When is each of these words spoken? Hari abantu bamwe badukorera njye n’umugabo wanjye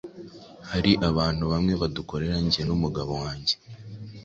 Hari 0.69 0.91
abantu 1.09 1.43
bamwe 1.51 1.73
badukorera 1.81 2.35
njye 2.45 2.61
n’umugabo 2.65 3.11
wanjye 3.23 3.53